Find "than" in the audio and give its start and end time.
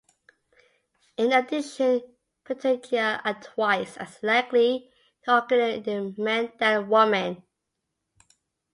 6.57-6.89